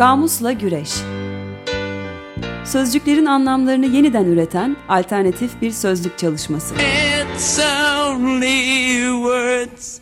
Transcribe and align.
Kamusla 0.00 0.52
Güreş 0.52 0.90
Sözcüklerin 2.64 3.26
anlamlarını 3.26 3.86
yeniden 3.86 4.24
üreten 4.24 4.76
alternatif 4.88 5.62
bir 5.62 5.70
sözlük 5.70 6.18
çalışması. 6.18 6.74
It's 6.74 7.58
only 7.58 9.06
words 9.12 9.98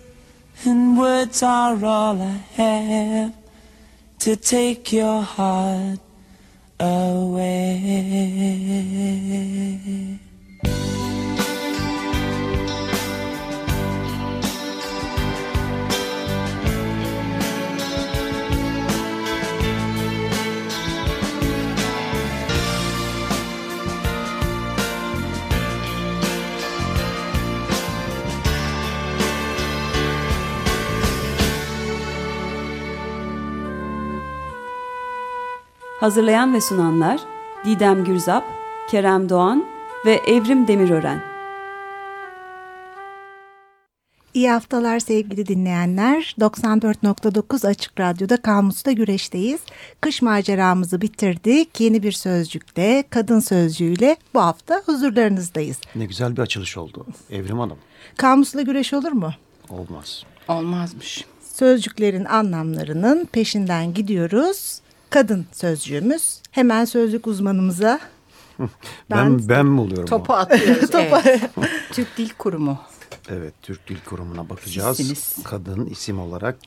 And 0.67 0.97
words 0.97 1.43
are 1.43 1.87
all 1.87 2.17
I 2.17 2.41
have 2.57 3.33
To 4.19 4.37
take 4.37 4.97
your 4.97 5.23
heart 5.23 6.01
away 6.81 7.79
Hazırlayan 36.01 36.55
ve 36.55 36.61
sunanlar 36.61 37.21
Didem 37.65 38.05
Gürzap, 38.05 38.45
Kerem 38.91 39.29
Doğan 39.29 39.65
ve 40.07 40.13
Evrim 40.27 40.69
Demirören. 40.69 41.23
İyi 44.35 44.51
haftalar 44.51 44.99
sevgili 44.99 45.47
dinleyenler. 45.47 46.35
94.9 46.41 47.67
Açık 47.67 48.01
Radyo'da 48.01 48.43
Kamus'ta 48.43 48.93
güreşteyiz. 48.93 49.61
Kış 50.01 50.23
maceramızı 50.23 51.01
bitirdik. 51.01 51.81
Yeni 51.81 52.03
bir 52.03 52.13
sözcükle, 52.13 53.05
kadın 53.11 53.41
sözcüğüyle 53.41 54.17
bu 54.35 54.41
hafta 54.41 54.83
huzurlarınızdayız. 54.87 55.81
Ne 55.95 56.05
güzel 56.05 56.37
bir 56.37 56.43
açılış 56.43 56.77
oldu 56.77 57.07
Evrim 57.31 57.59
Hanım. 57.59 57.79
Kamusla 58.17 58.63
güreş 58.63 58.95
olur 58.95 59.13
mu? 59.13 59.31
Olmaz. 59.71 60.25
Olmazmış. 60.49 61.25
Sözcüklerin 61.55 62.25
anlamlarının 62.25 63.25
peşinden 63.33 63.95
gidiyoruz 63.95 64.81
kadın 65.11 65.47
sözcüğümüz. 65.53 66.41
Hemen 66.51 66.85
sözlük 66.85 67.27
uzmanımıza 67.27 68.01
ben 68.59 68.69
ben, 69.11 69.49
ben 69.49 69.67
mi 69.67 69.81
oluyorum? 69.81 70.07
Topu 70.07 70.33
atıyoruz. 70.33 70.91
evet. 70.95 71.51
Türk 71.93 72.19
Dil 72.19 72.31
Kurumu. 72.39 72.79
Evet, 73.29 73.55
Türk 73.63 73.89
Dil 73.89 73.99
Kurumu'na 74.05 74.49
bakacağız. 74.49 74.97
Sizsiniz. 74.97 75.45
Kadın 75.45 75.87
isim 75.87 76.21
olarak 76.21 76.59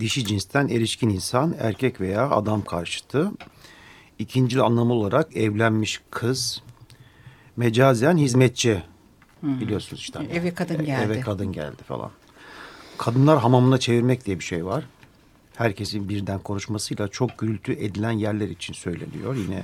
dişi 0.00 0.24
cinsten 0.24 0.68
erişkin 0.68 1.08
insan, 1.08 1.54
erkek 1.58 2.00
veya 2.00 2.30
adam 2.30 2.64
karşıtı. 2.64 3.30
İkinci 4.18 4.62
anlamı 4.62 4.92
olarak 4.92 5.36
evlenmiş 5.36 6.00
kız, 6.10 6.62
mecazen 7.56 8.16
hizmetçi. 8.16 8.82
Hmm. 9.40 9.60
Biliyorsunuz 9.60 10.02
işte. 10.02 10.18
Eve 10.32 10.54
kadın 10.54 10.84
geldi. 10.84 11.12
Eve 11.12 11.20
kadın 11.20 11.52
geldi 11.52 11.82
falan. 11.88 12.10
Kadınlar 12.98 13.38
hamamına 13.38 13.78
çevirmek 13.78 14.26
diye 14.26 14.38
bir 14.38 14.44
şey 14.44 14.66
var 14.66 14.84
herkesin 15.56 16.08
birden 16.08 16.38
konuşmasıyla 16.38 17.08
çok 17.08 17.38
gürültü 17.38 17.72
edilen 17.72 18.10
yerler 18.10 18.48
için 18.48 18.74
söyleniyor. 18.74 19.36
Yine 19.36 19.62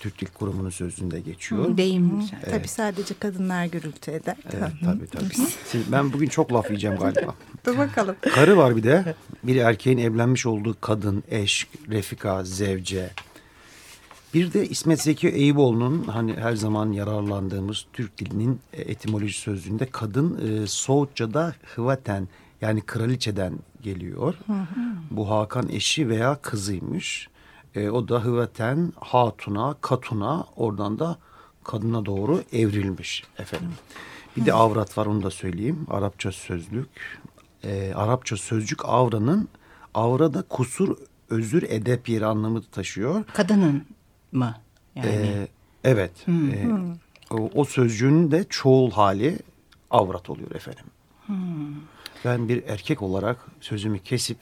Türk 0.00 0.20
Dil 0.20 0.26
Kurumu'nun 0.26 0.70
sözünde 0.70 1.20
geçiyor. 1.20 1.76
Deyim. 1.76 2.22
Evet. 2.42 2.50
Tabii 2.50 2.68
sadece 2.68 3.14
kadınlar 3.18 3.64
gürültü 3.64 4.10
eder. 4.10 4.36
Evet, 4.52 4.72
tabii 4.84 5.06
tabii. 5.06 5.34
Siz, 5.64 5.92
ben 5.92 6.12
bugün 6.12 6.28
çok 6.28 6.52
laf 6.52 6.70
yiyeceğim 6.70 6.96
galiba. 6.96 7.34
Dur 7.66 7.78
bakalım. 7.78 8.16
Karı 8.34 8.56
var 8.56 8.76
bir 8.76 8.82
de. 8.82 9.14
Bir 9.42 9.56
erkeğin 9.56 9.98
evlenmiş 9.98 10.46
olduğu 10.46 10.76
kadın, 10.80 11.24
eş, 11.30 11.66
refika, 11.88 12.44
zevce. 12.44 13.10
Bir 14.34 14.52
de 14.52 14.68
İsmet 14.68 15.02
Zeki 15.02 15.28
Eyüboğlu'nun 15.28 16.04
hani 16.04 16.34
her 16.34 16.56
zaman 16.56 16.92
yararlandığımız 16.92 17.86
Türk 17.92 18.18
dilinin 18.18 18.60
etimoloji 18.72 19.38
sözlüğünde 19.38 19.86
kadın 19.86 20.62
e, 20.62 20.66
Soğutça'da 20.66 21.54
hıvaten 21.74 22.28
yani 22.60 22.80
kraliçeden 22.80 23.58
geliyor. 23.82 24.34
Hı 24.46 24.52
hı. 24.52 24.80
Bu 25.10 25.30
Hakan 25.30 25.68
eşi 25.68 26.08
veya 26.08 26.34
kızıymış. 26.42 27.28
E, 27.74 27.90
o 27.90 28.08
da 28.08 28.24
hıveten 28.24 28.92
hatuna, 29.00 29.74
katuna 29.80 30.44
oradan 30.56 30.98
da 30.98 31.18
kadına 31.64 32.06
doğru 32.06 32.42
evrilmiş 32.52 33.24
efendim. 33.38 33.72
Bir 34.36 34.46
de 34.46 34.52
avrat 34.52 34.98
var 34.98 35.06
onu 35.06 35.22
da 35.22 35.30
söyleyeyim. 35.30 35.86
Arapça 35.90 36.32
sözlük. 36.32 37.20
E, 37.64 37.92
Arapça 37.94 38.36
sözcük 38.36 38.84
avranın 38.84 39.48
avrada 39.94 40.42
kusur, 40.42 40.96
özür, 41.30 41.62
edep 41.62 42.08
yeri 42.08 42.26
anlamı 42.26 42.62
taşıyor. 42.62 43.24
Kadının 43.34 43.86
mı? 44.32 44.54
Yani. 44.94 45.08
E, 45.08 45.48
evet. 45.84 46.12
Hmm. 46.26 46.50
E, 46.50 46.68
o, 47.30 47.50
o 47.54 47.64
sözcüğün 47.64 48.30
de 48.30 48.44
çoğul 48.48 48.90
hali 48.90 49.38
avrat 49.90 50.30
oluyor 50.30 50.50
efendim. 50.54 50.84
Hmm. 51.26 51.36
Ben 52.24 52.48
bir 52.48 52.62
erkek 52.68 53.02
olarak 53.02 53.46
sözümü 53.60 53.98
kesip 53.98 54.38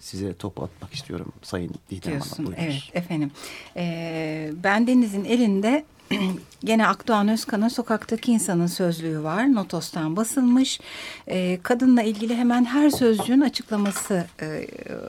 size 0.00 0.34
top 0.34 0.62
atmak 0.62 0.94
istiyorum 0.94 1.32
Sayın 1.42 1.74
Didem 1.90 2.12
Diyorsun, 2.12 2.44
Hanım. 2.44 2.54
Evet 2.58 2.82
efendim. 2.94 3.30
Ee, 3.76 4.50
ben 4.64 4.86
Deniz'in 4.86 5.24
elinde 5.24 5.84
gene 6.64 6.86
Akdoğan 6.86 7.28
Özkan'ın 7.28 7.68
Sokaktaki 7.68 8.32
insanın 8.32 8.66
sözlüğü 8.66 9.22
var. 9.22 9.54
Notos'tan 9.54 10.16
basılmış. 10.16 10.80
Ee, 11.28 11.58
kadınla 11.62 12.02
ilgili 12.02 12.36
hemen 12.36 12.64
her 12.64 12.90
sözcüğün 12.90 13.40
açıklaması 13.40 14.26
e, 14.42 14.66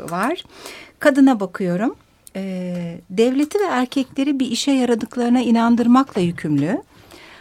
var. 0.10 0.44
Kadına 1.00 1.40
bakıyorum. 1.40 1.96
Ee, 2.36 3.02
devleti 3.10 3.60
ve 3.60 3.66
erkekleri 3.66 4.40
bir 4.40 4.52
işe 4.52 4.72
yaradıklarına 4.72 5.42
inandırmakla 5.42 6.22
yükümlü 6.22 6.84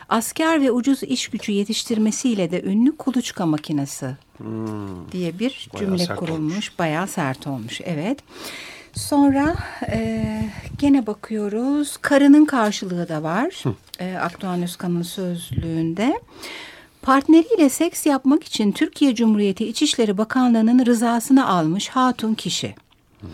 asker 0.08 0.62
ve 0.62 0.70
ucuz 0.70 1.02
iş 1.02 1.28
gücü 1.28 1.52
yetiştirmesiyle 1.52 2.50
de 2.50 2.62
ünlü 2.62 2.96
kuluçka 2.96 3.46
makinesi 3.46 4.16
hmm. 4.36 5.12
diye 5.12 5.38
bir 5.38 5.68
bayağı 5.74 5.98
cümle 5.98 6.16
kurulmuş. 6.16 6.54
Olmuş. 6.54 6.78
Bayağı 6.78 7.06
sert 7.06 7.46
olmuş 7.46 7.80
evet. 7.84 8.18
Sonra 8.94 9.54
e, 9.88 10.50
gene 10.78 11.06
bakıyoruz 11.06 11.96
karının 11.96 12.44
karşılığı 12.44 13.08
da 13.08 13.22
var. 13.22 13.62
e, 14.00 14.16
Akdoğan 14.16 14.62
Özkan'ın 14.62 15.02
sözlüğünde. 15.02 16.20
Partneriyle 17.02 17.68
seks 17.68 18.06
yapmak 18.06 18.44
için 18.44 18.72
Türkiye 18.72 19.14
Cumhuriyeti 19.14 19.68
İçişleri 19.68 20.18
Bakanlığı'nın 20.18 20.86
rızasını 20.86 21.48
almış 21.48 21.88
hatun 21.88 22.34
kişi. 22.34 22.74
Hmm. 23.20 23.28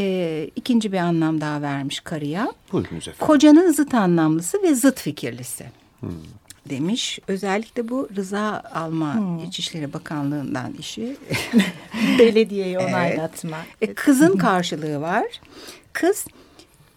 E, 0.00 0.50
ikinci 0.56 0.92
bir 0.92 0.98
anlam 0.98 1.40
daha 1.40 1.62
vermiş 1.62 2.00
karıya. 2.00 2.52
Buyurunuz 2.72 3.08
efendim. 3.08 3.26
Kocanın 3.26 3.72
zıt 3.72 3.94
anlamlısı 3.94 4.62
ve 4.62 4.74
zıt 4.74 5.00
fikirlisi. 5.00 5.66
Hmm. 6.00 6.10
demiş. 6.68 7.18
Özellikle 7.28 7.88
bu 7.88 8.08
rıza 8.16 8.62
alma 8.74 9.14
hmm. 9.14 9.44
İçişleri 9.44 9.92
Bakanlığı'ndan 9.92 10.72
işi. 10.72 11.16
Belediyeyi 12.18 12.78
onaylatma. 12.78 13.56
Evet. 13.82 13.94
Kızın 13.94 14.36
karşılığı 14.36 15.00
var. 15.00 15.26
Kız 15.92 16.26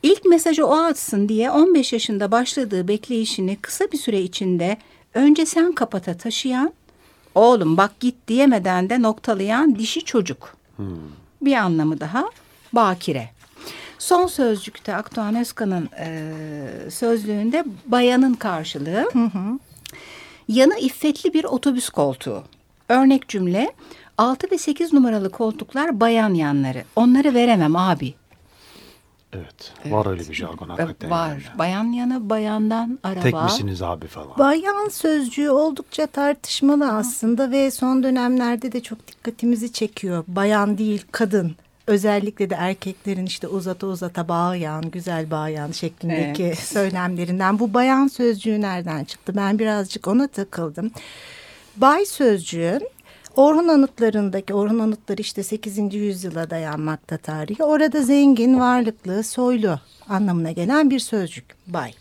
ilk 0.03 0.25
mesajı 0.25 0.65
o 0.67 0.77
atsın 0.77 1.29
diye 1.29 1.51
15 1.51 1.93
yaşında 1.93 2.31
başladığı 2.31 2.87
bekleyişini 2.87 3.55
kısa 3.55 3.91
bir 3.91 3.97
süre 3.97 4.21
içinde 4.21 4.77
önce 5.13 5.45
sen 5.45 5.71
kapata 5.71 6.17
taşıyan, 6.17 6.73
oğlum 7.35 7.77
bak 7.77 7.99
git 7.99 8.15
diyemeden 8.27 8.89
de 8.89 9.01
noktalayan 9.01 9.75
dişi 9.75 10.05
çocuk. 10.05 10.57
Hmm. 10.75 10.87
Bir 11.41 11.53
anlamı 11.53 11.99
daha 11.99 12.29
bakire. 12.73 13.29
Son 14.01 14.27
sözcükte 14.27 14.95
Akdoğan 14.95 15.35
Özkan'ın 15.35 15.89
e, 15.99 16.31
sözlüğünde 16.89 17.65
bayanın 17.85 18.33
karşılığı. 18.33 19.09
Hı 19.13 19.19
hı. 19.19 19.59
Yanı 20.47 20.79
iffetli 20.79 21.33
bir 21.33 21.43
otobüs 21.43 21.89
koltuğu. 21.89 22.43
Örnek 22.89 23.27
cümle 23.27 23.73
6 24.17 24.51
ve 24.51 24.57
8 24.57 24.93
numaralı 24.93 25.29
koltuklar 25.29 25.99
bayan 25.99 26.33
yanları. 26.33 26.83
Onları 26.95 27.33
veremem 27.33 27.75
abi. 27.75 28.13
Evet, 29.33 29.73
evet. 29.83 29.93
var 29.93 30.05
öyle 30.05 30.29
bir 30.29 30.33
jargon 30.33 30.69
hakikaten. 30.69 31.09
Var. 31.09 31.29
Yani. 31.29 31.59
Bayan 31.59 31.91
yanı 31.91 32.29
bayandan 32.29 32.99
araba. 33.03 33.21
Tek 33.21 33.43
misiniz 33.43 33.81
abi 33.81 34.07
falan. 34.07 34.37
Bayan 34.37 34.89
sözcüğü 34.89 35.49
oldukça 35.49 36.07
tartışmalı 36.07 36.91
aslında 36.91 37.51
ve 37.51 37.71
son 37.71 38.03
dönemlerde 38.03 38.71
de 38.71 38.83
çok 38.83 39.07
dikkatimizi 39.07 39.73
çekiyor. 39.73 40.23
Bayan 40.27 40.77
değil 40.77 41.05
kadın 41.11 41.55
özellikle 41.91 42.49
de 42.49 42.55
erkeklerin 42.55 43.25
işte 43.25 43.47
uzata 43.47 43.87
uzata 43.87 44.27
bağlayan, 44.27 44.91
güzel 44.91 45.31
bağlayan 45.31 45.71
şeklindeki 45.71 46.43
evet. 46.43 46.59
söylemlerinden 46.59 47.59
bu 47.59 47.73
bayan 47.73 48.07
sözcüğü 48.07 48.61
nereden 48.61 49.03
çıktı? 49.03 49.33
Ben 49.35 49.59
birazcık 49.59 50.07
ona 50.07 50.27
takıldım. 50.27 50.91
Bay 51.77 52.05
sözcüğü 52.05 52.79
Orhun 53.35 53.67
anıtlarındaki, 53.67 54.53
Orhun 54.53 54.79
anıtları 54.79 55.21
işte 55.21 55.43
8. 55.43 55.93
yüzyıla 55.93 56.49
dayanmakta 56.49 57.17
tarihi. 57.17 57.63
Orada 57.63 58.01
zengin, 58.01 58.59
varlıklı, 58.59 59.23
soylu 59.23 59.79
anlamına 60.09 60.51
gelen 60.51 60.89
bir 60.89 60.99
sözcük 60.99 61.45
bay. 61.67 61.93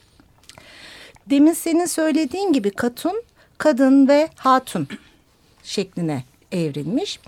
Demin 1.31 1.53
senin 1.53 1.87
söylediğin 1.87 2.53
gibi 2.53 2.71
katun, 2.71 3.23
kadın 3.59 4.09
ve 4.09 4.29
hatun 4.37 4.89
şekline 5.63 6.25
evrilmiş. 6.53 7.21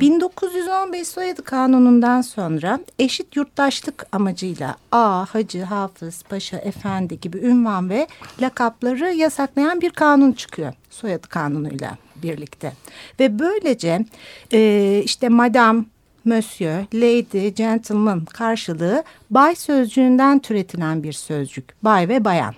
1915 0.00 1.08
soyadı 1.08 1.42
kanunundan 1.42 2.20
sonra 2.20 2.80
eşit 2.98 3.36
yurttaşlık 3.36 4.06
amacıyla 4.12 4.76
A, 4.92 5.26
hacı, 5.34 5.62
hafız, 5.62 6.22
paşa, 6.22 6.58
efendi 6.58 7.20
gibi 7.20 7.38
ünvan 7.38 7.90
ve 7.90 8.06
lakapları 8.40 9.12
yasaklayan 9.12 9.80
bir 9.80 9.90
kanun 9.90 10.32
çıkıyor. 10.32 10.72
Soyadı 10.90 11.28
kanunuyla 11.28 11.96
birlikte. 12.22 12.72
Ve 13.20 13.38
böylece 13.38 14.04
e, 14.52 15.02
işte 15.04 15.28
madam, 15.28 15.86
monsieur, 16.24 16.84
lady, 16.94 17.48
gentleman 17.48 18.24
karşılığı 18.24 19.04
bay 19.30 19.54
sözcüğünden 19.54 20.38
türetilen 20.38 21.02
bir 21.02 21.12
sözcük. 21.12 21.84
Bay 21.84 22.08
ve 22.08 22.24
bayan. 22.24 22.54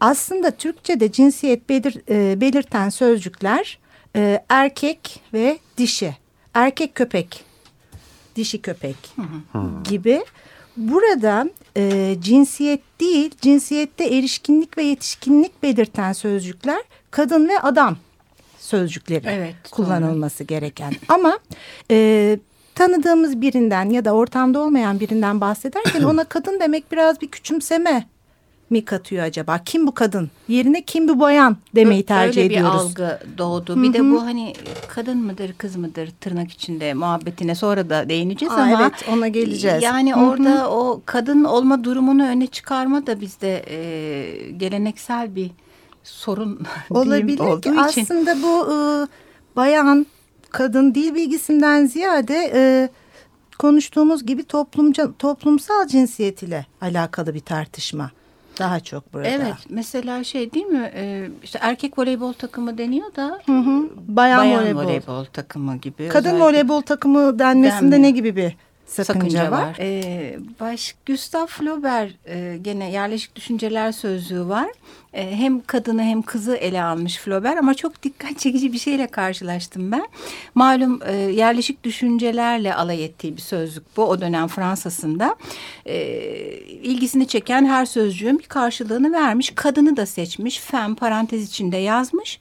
Aslında 0.00 0.50
Türkçe'de 0.50 1.12
cinsiyet 1.12 1.68
belir, 1.68 1.96
e, 2.08 2.40
belirten 2.40 2.88
sözcükler 2.88 3.78
e, 4.16 4.44
erkek 4.48 5.20
ve 5.32 5.58
dişi. 5.78 6.21
Erkek 6.54 6.94
köpek, 6.94 7.44
dişi 8.36 8.62
köpek 8.62 8.96
gibi. 9.84 10.24
Burada 10.76 11.50
e, 11.76 12.16
cinsiyet 12.20 12.80
değil, 13.00 13.30
cinsiyette 13.40 14.04
erişkinlik 14.04 14.78
ve 14.78 14.82
yetişkinlik 14.82 15.62
belirten 15.62 16.12
sözcükler 16.12 16.82
kadın 17.10 17.48
ve 17.48 17.60
adam 17.60 17.96
sözcükleri 18.58 19.26
Evet, 19.28 19.54
kullanılması 19.70 20.44
gereken. 20.44 20.92
Ama 21.08 21.38
e, 21.90 22.38
tanıdığımız 22.74 23.40
birinden 23.40 23.90
ya 23.90 24.04
da 24.04 24.12
ortamda 24.12 24.58
olmayan 24.60 25.00
birinden 25.00 25.40
bahsederken 25.40 26.02
ona 26.10 26.24
kadın 26.24 26.60
demek 26.60 26.92
biraz 26.92 27.20
bir 27.20 27.28
küçümseme 27.28 28.06
mi 28.72 28.84
katıyor 28.84 29.24
acaba? 29.24 29.58
Kim 29.64 29.86
bu 29.86 29.94
kadın? 29.94 30.30
Yerine 30.48 30.82
kim 30.84 31.08
bu 31.08 31.20
bayan 31.20 31.56
demeyi 31.74 32.02
tercih 32.02 32.42
Öyle 32.42 32.54
ediyoruz. 32.54 32.96
bir 32.96 33.02
algı 33.02 33.18
doğdu. 33.38 33.82
Bir 33.82 33.92
de 33.92 34.10
bu 34.10 34.22
hani 34.22 34.54
kadın 34.88 35.18
mıdır 35.18 35.52
kız 35.58 35.76
mıdır 35.76 36.10
tırnak 36.20 36.50
içinde 36.50 36.94
muhabbetine 36.94 37.54
sonra 37.54 37.90
da 37.90 38.08
değineceğiz 38.08 38.52
Aa, 38.54 38.56
ama. 38.56 38.82
evet, 38.82 39.08
ona 39.12 39.28
geleceğiz. 39.28 39.82
Yani 39.82 40.14
Hı 40.14 40.20
hı. 40.20 40.24
orada 40.24 40.70
o 40.70 41.02
kadın 41.06 41.44
olma 41.44 41.84
durumunu 41.84 42.24
öne 42.26 42.46
çıkarma 42.46 43.06
da 43.06 43.20
bizde 43.20 43.64
e, 43.68 44.50
geleneksel 44.50 45.34
bir 45.34 45.50
sorun 46.04 46.46
diyeyim 46.90 47.08
Olabilir 47.08 47.36
ki 47.36 47.42
olduğu 47.42 47.58
için. 47.58 47.76
aslında 47.76 48.42
bu 48.42 48.72
e, 48.72 48.76
bayan 49.56 50.06
kadın 50.50 50.94
dil 50.94 51.14
bilgisinden 51.14 51.86
ziyade 51.86 52.50
e, 52.54 52.88
konuştuğumuz 53.58 54.26
gibi 54.26 54.44
toplumca, 54.44 55.10
toplumsal 55.18 55.86
cinsiyet 55.86 56.42
ile 56.42 56.66
alakalı 56.80 57.34
bir 57.34 57.40
tartışma 57.40 58.10
daha 58.58 58.80
çok 58.80 59.12
burada. 59.12 59.28
Evet 59.28 59.54
mesela 59.68 60.24
şey 60.24 60.52
değil 60.52 60.66
mi 60.66 60.90
e, 60.94 61.28
işte 61.42 61.58
erkek 61.62 61.98
voleybol 61.98 62.32
takımı 62.32 62.78
deniyor 62.78 63.14
da 63.16 63.38
Hı 63.46 63.52
hı. 63.58 63.88
Bayan, 64.08 64.38
bayan 64.40 64.62
voleybol. 64.62 64.84
voleybol. 64.84 65.24
takımı 65.24 65.76
gibi. 65.76 66.08
Kadın 66.08 66.28
özellikle 66.28 66.44
voleybol 66.46 66.80
takımı 66.80 67.38
denmesinde 67.38 67.82
Denmiyor. 67.92 68.02
ne 68.02 68.10
gibi 68.10 68.36
bir 68.36 68.56
sakınca, 68.86 69.14
sakınca 69.14 69.50
var? 69.50 69.62
var. 69.62 69.76
Ee, 69.80 70.38
baş 70.60 70.94
Gustav 71.06 71.46
Flaubert 71.46 72.14
e, 72.26 72.58
gene 72.62 72.90
yerleşik 72.90 73.36
düşünceler 73.36 73.92
sözlüğü 73.92 74.48
var. 74.48 74.70
E, 75.12 75.36
hem 75.36 75.60
kadını 75.60 76.02
hem 76.02 76.22
kızı 76.22 76.56
ele 76.56 76.82
almış 76.82 77.18
Flaubert 77.18 77.58
ama 77.58 77.74
çok 77.74 78.02
dikkat 78.02 78.38
çekici 78.38 78.72
bir 78.72 78.78
şeyle 78.78 79.06
karşılaştım 79.06 79.92
ben. 79.92 80.08
Malum 80.54 81.00
e, 81.06 81.12
yerleşik 81.16 81.84
düşüncelerle 81.84 82.74
alay 82.74 83.04
ettiği 83.04 83.36
bir 83.36 83.42
sözlük 83.42 83.96
bu 83.96 84.04
o 84.04 84.20
dönem 84.20 84.48
Fransa'sında. 84.48 85.36
E, 85.86 85.96
ilgisini 86.82 87.26
çeken 87.26 87.66
her 87.66 87.86
sözcüğün 87.86 88.38
bir 88.38 88.46
karşılığını 88.46 89.12
vermiş. 89.12 89.52
Kadını 89.54 89.96
da 89.96 90.06
seçmiş. 90.06 90.58
Fem 90.58 90.94
parantez 90.94 91.48
içinde 91.48 91.76
yazmış 91.76 92.40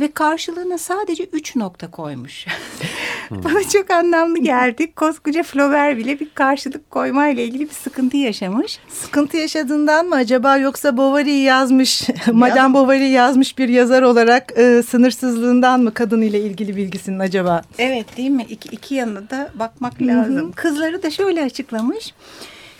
ve 0.00 0.10
karşılığına 0.12 0.78
sadece 0.78 1.24
üç 1.24 1.56
nokta 1.56 1.90
koymuş. 1.90 2.46
Bana 3.30 3.68
çok 3.72 3.90
anlamlı 3.90 4.38
geldi. 4.38 4.92
Koskoca 4.94 5.42
Flaubert 5.42 5.98
bile 5.98 6.20
bir 6.20 6.28
karşılık 6.34 6.90
koymayla 6.90 7.42
ilgili 7.42 7.64
bir 7.64 7.74
sıkıntı 7.74 8.16
yaşamış. 8.16 8.78
Sıkıntı 8.88 9.36
yaşadığından 9.36 10.06
mı 10.06 10.14
acaba 10.14 10.56
yoksa 10.56 10.96
Bovary'i 10.96 11.42
yazmış, 11.42 12.08
Madame 12.32 12.74
Bovary 12.74 13.10
yazmış 13.10 13.58
bir 13.58 13.68
yazar 13.68 14.02
olarak 14.02 14.52
e, 14.58 14.82
sınırsızlığından 14.82 15.80
mı 15.80 15.94
kadın 15.94 16.22
ile 16.22 16.40
ilgili 16.40 16.76
bilgisinin 16.76 17.18
acaba? 17.18 17.62
Evet 17.78 18.16
değil 18.16 18.30
mi? 18.30 18.46
İki, 18.48 18.68
iki 18.68 18.94
yanına 18.94 19.30
da 19.30 19.50
bakmak 19.54 20.02
lazım. 20.02 20.52
Kızları 20.52 21.02
da 21.02 21.10
şöyle 21.10 21.42
açıklamış. 21.42 22.14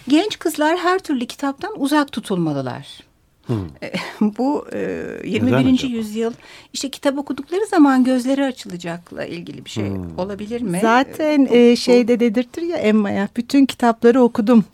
Genç 0.08 0.38
kızlar 0.38 0.78
her 0.78 0.98
türlü 0.98 1.26
kitaptan 1.26 1.72
uzak 1.76 2.12
tutulmalılar. 2.12 3.11
Bu 4.20 4.66
e, 4.72 4.78
21. 5.24 5.56
acaba? 5.56 5.92
yüzyıl 5.92 6.32
işte 6.72 6.90
kitap 6.90 7.18
okudukları 7.18 7.66
zaman 7.66 8.04
gözleri 8.04 8.44
açılacakla 8.44 9.24
ilgili 9.24 9.64
bir 9.64 9.70
şey 9.70 9.84
olabilir 10.18 10.60
mi? 10.62 10.78
Zaten 10.82 11.48
e, 11.50 11.76
şeyde 11.76 12.20
dedirtir 12.20 12.62
ya 12.62 12.76
Emma'ya 12.76 13.28
bütün 13.36 13.66
kitapları 13.66 14.22
okudum. 14.22 14.64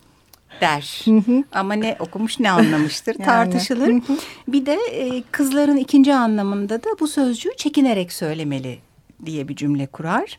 der. 0.61 1.05
Ama 1.53 1.75
ne 1.75 1.97
okumuş 2.01 2.41
ne 2.41 2.51
anlamıştır 2.51 3.15
Yani. 3.19 3.25
tartışılır. 3.27 4.03
bir 4.49 4.67
de 4.67 4.75
e, 4.93 5.23
kızların 5.33 5.77
ikinci 5.77 6.15
anlamında 6.15 6.83
da 6.85 6.89
bu 7.01 7.09
sözcüğü 7.09 7.57
çekinerek 7.57 8.13
söylemeli 8.13 8.79
diye 9.27 9.49
bir 9.49 9.57
cümle 9.57 9.87
kurar. 9.87 10.39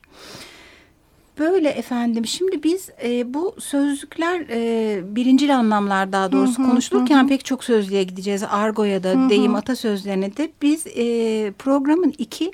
Böyle 1.40 1.70
efendim 1.70 2.26
şimdi 2.28 2.64
biz 2.64 2.90
e, 3.04 3.34
bu 3.34 3.56
sözcükler 3.60 4.46
e, 4.50 5.16
birincil 5.16 5.56
anlamlar 5.56 6.12
daha 6.12 6.32
doğrusu 6.32 6.56
konuşulurken 6.56 7.28
pek 7.28 7.46
çok 7.46 7.64
sözlüğe 7.64 8.04
gideceğiz. 8.04 8.44
Argo'ya 8.50 9.04
da 9.04 9.30
deyim 9.30 9.56
atasözlerine 9.56 10.38
de 10.38 10.52
biz 10.62 10.88
e, 10.88 11.52
programın 11.52 12.14
iki 12.18 12.52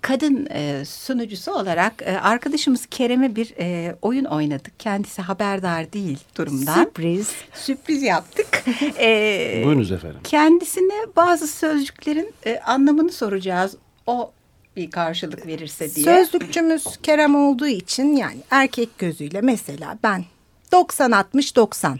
kadın 0.00 0.46
e, 0.50 0.84
sunucusu 0.84 1.52
olarak 1.52 2.02
e, 2.02 2.18
arkadaşımız 2.20 2.86
Kerem'e 2.86 3.36
bir 3.36 3.54
e, 3.58 3.96
oyun 4.02 4.24
oynadık. 4.24 4.80
Kendisi 4.80 5.22
haberdar 5.22 5.92
değil 5.92 6.18
durumdan. 6.36 6.74
Sürpriz. 6.74 7.32
Sürpriz 7.54 8.02
yaptık. 8.02 8.64
E, 9.00 9.62
Buyurunuz 9.64 9.92
efendim. 9.92 10.20
Kendisine 10.24 10.94
bazı 11.16 11.46
sözcüklerin 11.46 12.32
e, 12.46 12.58
anlamını 12.58 13.12
soracağız. 13.12 13.76
O 14.06 14.32
bir 14.76 14.90
karşılık 14.90 15.46
verirse 15.46 15.94
diye. 15.94 16.04
Sözlükçümüz 16.04 16.84
Kerem 17.02 17.34
olduğu 17.36 17.66
için 17.66 18.16
yani 18.16 18.38
erkek 18.50 18.98
gözüyle 18.98 19.40
mesela 19.40 19.98
ben 20.02 20.24
90-60-90 20.72 21.98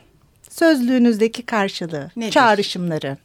sözlüğünüzdeki 0.51 1.46
karşılığı, 1.46 2.10
Nedir? 2.17 2.31
çağrışımları. 2.32 3.17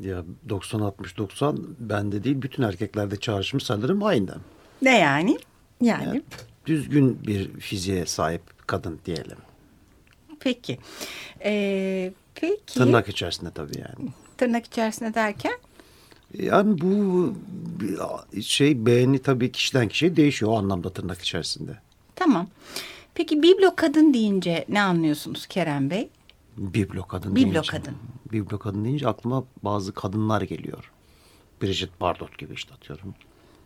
Ya 0.00 0.22
90-60-90 0.48 1.56
bende 1.78 2.24
değil 2.24 2.42
bütün 2.42 2.62
erkeklerde 2.62 3.16
çağrışım 3.16 3.60
sanırım 3.60 4.02
aynı. 4.02 4.34
Ne 4.82 4.98
yani? 4.98 5.38
Yani 5.80 6.04
Yani 6.04 6.22
düzgün 6.66 7.26
bir 7.26 7.60
fiziğe 7.60 8.06
sahip 8.06 8.42
kadın 8.66 9.00
diyelim. 9.06 9.38
Peki. 10.40 10.78
E, 11.44 12.12
peki. 12.34 12.74
Tırnak 12.74 13.08
içerisinde 13.08 13.50
tabii 13.50 13.78
yani. 13.78 14.10
Tırnak 14.38 14.66
içerisinde 14.66 15.14
derken? 15.14 15.58
Yani 16.38 16.80
bu 16.80 17.34
şey 18.42 18.86
beğeni 18.86 19.18
tabii 19.18 19.52
kişiden 19.52 19.88
kişiye 19.88 20.16
değişiyor 20.16 20.52
o 20.52 20.58
anlamda 20.58 20.92
tırnak 20.92 21.22
içerisinde. 21.22 21.78
Tamam. 22.16 22.48
Peki 23.14 23.42
biblo 23.42 23.74
kadın 23.76 24.14
deyince 24.14 24.64
ne 24.68 24.82
anlıyorsunuz 24.82 25.46
Kerem 25.46 25.90
Bey? 25.90 26.08
Biblo 26.56 27.06
kadın 27.06 27.36
Biblo 27.36 27.52
deyince. 27.52 27.70
kadın. 27.70 27.96
Biblo 28.32 28.58
kadın 28.58 28.84
deyince 28.84 29.08
aklıma 29.08 29.44
bazı 29.62 29.92
kadınlar 29.92 30.42
geliyor. 30.42 30.92
Bridget 31.62 32.00
Bardot 32.00 32.38
gibi 32.38 32.54
işte 32.54 32.74
atıyorum. 32.74 33.14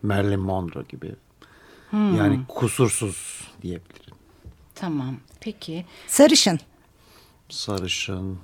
Marilyn 0.03 0.41
Monroe 0.41 0.85
gibi. 0.89 1.15
Hmm. 1.91 2.17
Yani 2.17 2.41
kusursuz 2.49 3.49
diyebilirim. 3.63 4.15
Tamam. 4.75 5.17
Peki. 5.41 5.85
sarışın. 6.07 6.61
Sarışın 7.49 8.39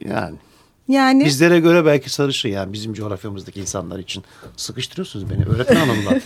yani. 0.00 0.36
Yani 0.88 1.24
Bizlere 1.24 1.60
göre 1.60 1.84
belki 1.84 2.10
sarışın 2.10 2.48
yani 2.48 2.72
bizim 2.72 2.94
coğrafyamızdaki 2.94 3.60
insanlar 3.60 3.98
için. 3.98 4.24
Sıkıştırıyorsunuz 4.56 5.30
beni 5.30 5.44
öğretmen 5.44 5.76
hanımla. 5.76 6.20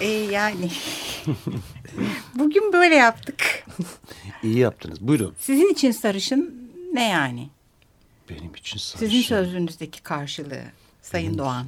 E, 0.00 0.06
yani. 0.08 0.70
Bugün 2.34 2.72
böyle 2.72 2.94
yaptık. 2.94 3.64
İyi 4.42 4.58
yaptınız. 4.58 5.00
Buyurun. 5.00 5.34
Sizin 5.38 5.72
için 5.72 5.90
sarışın 5.90 6.70
ne 6.92 7.08
yani? 7.08 7.48
Benim 8.30 8.54
için 8.54 8.78
sarışın. 8.78 9.06
Sizin 9.06 9.22
sözlüğünüzdeki 9.22 10.02
karşılığı 10.02 10.62
Sayın 11.02 11.38
Doğan. 11.38 11.66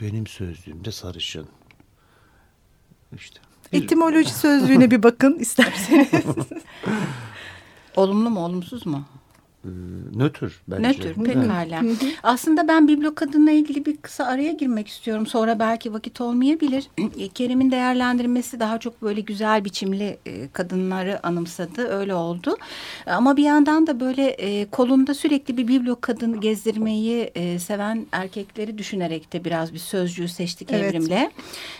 Benim 0.00 0.26
sözlüğümde 0.26 0.92
sarışın. 0.92 1.48
İşte. 3.16 3.40
etimoloji 3.72 4.34
sözlüğüne 4.34 4.90
bir 4.90 5.02
bakın 5.02 5.38
isterseniz. 5.38 6.08
Olumlu 7.96 8.30
mu 8.30 8.44
olumsuz 8.44 8.86
mu? 8.86 9.04
E, 9.64 9.68
nötr 10.18 10.62
bence. 10.68 10.88
Nötr 10.88 11.24
pekala. 11.24 11.82
Aslında 12.22 12.68
ben 12.68 12.88
biblo 12.88 13.14
kadınla 13.14 13.50
ilgili 13.50 13.86
bir 13.86 13.96
kısa 13.96 14.24
araya 14.24 14.52
girmek 14.52 14.88
istiyorum. 14.88 15.26
Sonra 15.26 15.58
belki 15.58 15.92
vakit 15.92 16.20
olmayabilir. 16.20 16.90
Kerem'in 17.34 17.70
değerlendirmesi 17.70 18.60
daha 18.60 18.78
çok 18.78 19.02
böyle 19.02 19.20
güzel 19.20 19.64
biçimli 19.64 20.18
e, 20.26 20.48
kadınları 20.48 21.26
anımsadı. 21.26 21.88
Öyle 21.88 22.14
oldu. 22.14 22.56
Ama 23.06 23.36
bir 23.36 23.44
yandan 23.44 23.86
da 23.86 24.00
böyle 24.00 24.28
e, 24.28 24.70
kolunda 24.70 25.14
sürekli 25.14 25.56
bir 25.56 25.68
biblo 25.68 25.96
kadın 26.00 26.40
gezdirmeyi 26.40 27.30
e, 27.34 27.58
seven 27.58 28.06
erkekleri 28.12 28.78
düşünerek 28.78 29.32
de 29.32 29.44
biraz 29.44 29.72
bir 29.72 29.78
sözcüğü 29.78 30.28
seçtik 30.28 30.72
Evet. 30.72 30.94
evrimle. 30.94 31.30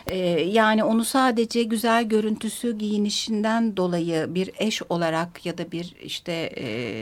E, 0.07 0.19
yani 0.41 0.85
onu 0.85 1.05
sadece 1.05 1.63
güzel 1.63 2.05
görüntüsü 2.05 2.79
giyinişinden 2.79 3.77
dolayı 3.77 4.35
bir 4.35 4.51
eş 4.59 4.83
olarak 4.89 5.47
ya 5.47 5.59
da 5.59 5.73
bir 5.73 5.95
işte 6.03 6.33
e, 6.33 7.01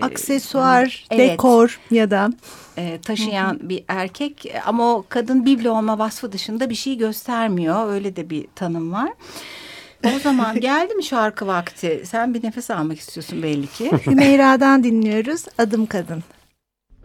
Aksesuar, 0.73 1.07
evet, 1.11 1.31
dekor 1.31 1.81
ya 1.91 2.11
da 2.11 2.31
e, 2.79 2.99
taşıyan 3.01 3.59
bir 3.63 3.85
erkek 3.89 4.55
ama 4.67 4.95
o 4.95 5.05
kadın 5.09 5.47
biblo 5.47 5.71
olma 5.71 5.99
vasfı 5.99 6.33
dışında 6.33 6.71
bir 6.71 6.75
şey 6.75 6.97
göstermiyor. 6.99 7.93
Öyle 7.93 8.17
de 8.17 8.31
bir 8.31 8.47
tanım 8.55 8.93
var. 8.93 9.11
O 10.17 10.19
zaman 10.19 10.61
geldi 10.61 10.95
mi 10.95 11.05
şarkı 11.05 11.47
vakti? 11.47 12.03
Sen 12.07 12.35
bir 12.35 12.45
nefes 12.45 12.71
almak 12.71 12.99
istiyorsun 12.99 13.43
belli 13.43 13.67
ki. 13.67 13.91
Hümeyra'dan 14.07 14.85
dinliyoruz. 14.85 15.45
Adım 15.59 15.87
Kadın. 15.87 16.23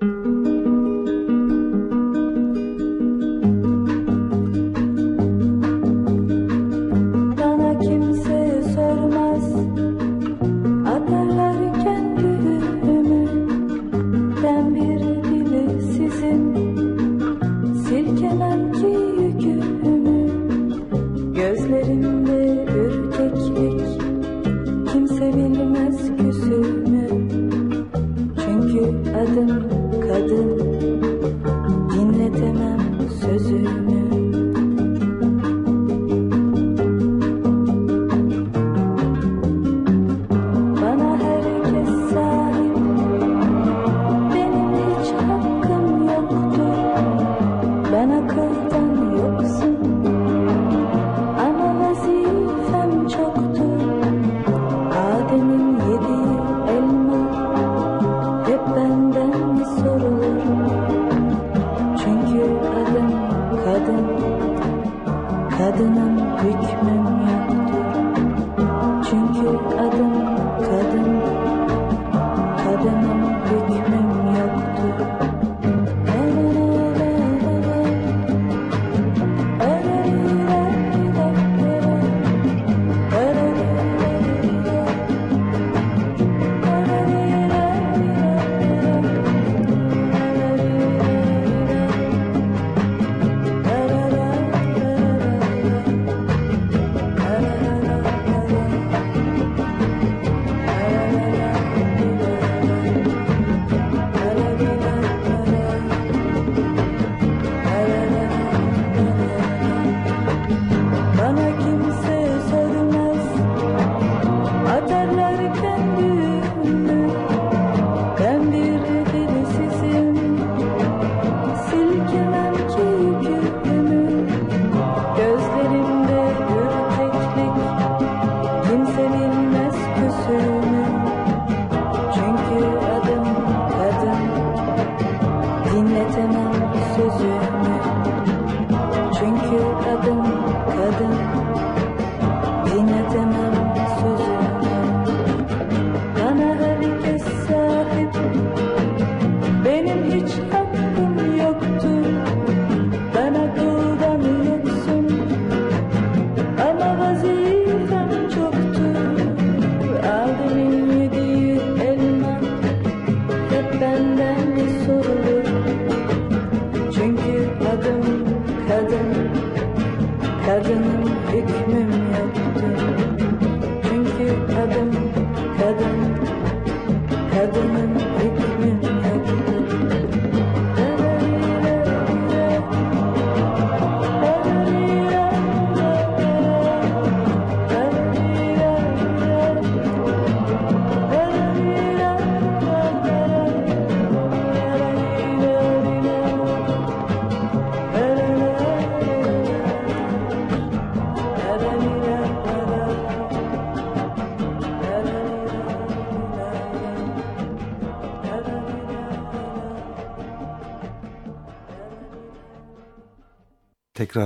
Bana 0.01 0.46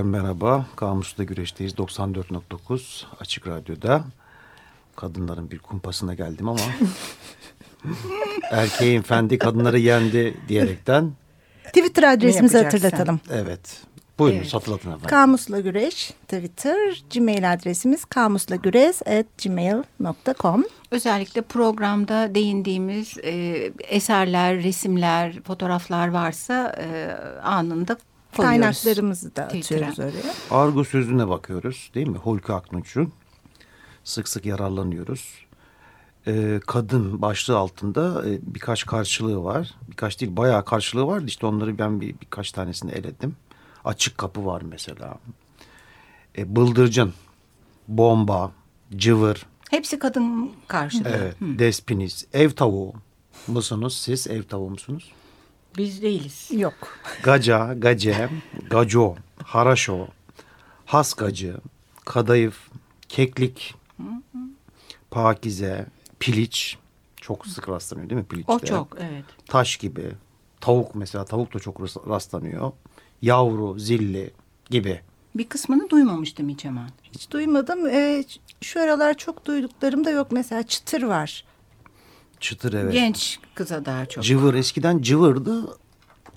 Tekrar 0.01 0.19
merhaba. 0.21 0.65
Kamus'ta 0.75 1.23
güreşteyiz 1.23 1.73
94.9 1.73 3.03
Açık 3.19 3.47
Radyo'da. 3.47 4.03
Kadınların 4.95 5.51
bir 5.51 5.59
kumpasına 5.59 6.13
geldim 6.13 6.49
ama 6.49 6.59
erkeğin 8.51 9.01
fendi 9.01 9.37
kadınları 9.37 9.79
yendi 9.79 10.37
diyerekten 10.47 11.11
Twitter 11.63 12.03
adresimizi 12.03 12.57
hatırlatalım. 12.57 13.19
evet. 13.31 13.81
Buyurun 14.19 14.37
Evet. 14.37 14.53
hatırlatın 14.53 14.89
efendim. 14.89 15.09
Kamusla 15.09 15.59
Güreş 15.59 16.13
Twitter, 16.27 17.03
Gmail 17.13 17.53
adresimiz 17.53 18.05
kamuslagüreş@gmail.com. 18.05 20.63
Özellikle 20.91 21.41
programda 21.41 22.35
değindiğimiz 22.35 23.17
e, 23.23 23.31
eserler, 23.87 24.63
resimler, 24.63 25.41
fotoğraflar 25.43 26.07
varsa 26.07 26.75
e, 26.77 27.11
anında 27.43 27.97
koyuyoruz. 28.37 28.61
Kaynaklarımızı 28.83 29.35
da 29.35 29.47
Twitter'a. 29.47 29.87
atıyoruz 29.89 29.99
oraya. 30.15 30.33
Argo 30.63 30.83
sözüne 30.83 31.27
bakıyoruz 31.29 31.91
değil 31.95 32.07
mi? 32.07 32.17
Hulki 32.17 32.53
Aknunç'un 32.53 33.13
sık 34.03 34.27
sık 34.27 34.45
yararlanıyoruz. 34.45 35.33
e, 36.27 36.59
kadın 36.67 37.21
başlığı 37.21 37.57
altında 37.57 38.29
e, 38.29 38.39
birkaç 38.41 38.85
karşılığı 38.85 39.43
var. 39.43 39.73
Birkaç 39.91 40.21
değil 40.21 40.37
bayağı 40.37 40.65
karşılığı 40.65 41.07
vardı. 41.07 41.25
İşte 41.27 41.45
onları 41.45 41.77
ben 41.77 42.01
bir, 42.01 42.15
birkaç 42.21 42.51
tanesini 42.51 42.91
eledim. 42.91 43.35
Açık 43.85 44.17
kapı 44.17 44.45
var 44.45 44.61
mesela. 44.61 45.17
E, 46.37 46.55
bıldırcın, 46.55 47.13
bomba, 47.87 48.51
cıvır, 48.95 49.45
Hepsi 49.69 49.99
kadın 49.99 50.51
karşılığı. 50.67 51.09
evet, 51.09 51.35
despiniz, 51.41 52.25
ev 52.33 52.49
tavuğu 52.49 52.93
musunuz? 53.47 53.97
Siz 53.97 54.27
ev 54.27 54.43
tavuğu 54.43 54.69
musunuz? 54.69 55.11
Biz 55.77 56.01
değiliz. 56.01 56.49
Yok. 56.51 56.73
Gaca, 57.23 57.73
gace, 57.73 58.29
gaco, 58.69 59.15
haraşo, 59.43 60.07
haskacı, 60.85 61.57
kadayıf, 62.05 62.69
keklik, 63.09 63.75
pakize, 65.11 65.85
piliç. 66.19 66.77
Çok 67.21 67.47
sık 67.47 67.69
rastlanıyor 67.69 68.09
değil 68.09 68.21
mi 68.21 68.27
piliçte? 68.27 68.53
O 68.53 68.59
çok 68.59 68.97
evet. 68.99 69.25
Taş 69.47 69.77
gibi. 69.77 70.11
Tavuk 70.61 70.95
mesela 70.95 71.25
tavuk 71.25 71.53
da 71.53 71.59
çok 71.59 71.77
rast- 71.79 72.09
rastlanıyor. 72.09 72.71
Yavru, 73.21 73.79
zilli 73.79 74.33
gibi. 74.69 75.01
Bir 75.35 75.49
kısmını 75.49 75.89
duymamıştım 75.89 76.49
hiç 76.49 76.65
hemen. 76.65 76.89
Hiç 77.13 77.31
duymadım. 77.31 77.87
Ee, 77.87 78.23
şu 78.61 78.81
aralar 78.81 79.13
çok 79.17 79.45
duyduklarım 79.45 80.05
da 80.05 80.09
yok. 80.11 80.27
Mesela 80.31 80.63
çıtır 80.63 81.03
var. 81.03 81.45
Çıtır 82.41 82.73
evet. 82.73 82.93
Genç 82.93 83.39
kıza 83.55 83.85
daha 83.85 84.05
çok. 84.05 84.23
Cıvır 84.23 84.53
eskiden 84.53 85.01
cıvırdı. 85.01 85.77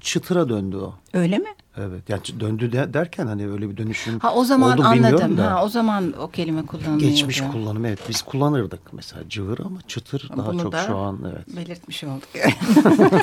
Çıtıra 0.01 0.49
döndü 0.49 0.77
o. 0.77 0.95
Öyle 1.13 1.39
mi? 1.39 1.49
Evet. 1.77 2.09
Yani 2.09 2.21
döndü 2.41 2.73
de, 2.73 2.95
derken 2.95 3.27
hani 3.27 3.49
öyle 3.51 3.71
bir 3.71 3.77
dönüşüm 3.77 4.19
Ha 4.19 4.35
o 4.35 4.45
zaman 4.45 4.79
oldu 4.79 4.87
anladım. 4.87 5.37
da. 5.37 5.51
Ha 5.53 5.65
o 5.65 5.69
zaman 5.69 6.15
o 6.21 6.31
kelime 6.31 6.67
kullanılıyordu. 6.67 7.05
Geçmiş 7.05 7.41
kullanım 7.41 7.85
evet 7.85 7.99
biz 8.09 8.23
kullanırdık 8.23 8.93
mesela 8.93 9.23
cıvır 9.29 9.59
ama 9.59 9.79
çıtır 9.89 10.31
daha 10.37 10.53
Bunu 10.53 10.63
çok 10.63 10.73
da 10.73 10.83
şu 10.87 10.97
an 10.97 11.19
evet. 11.33 11.57
belirtmiş 11.57 12.05
olduk. 12.05 12.29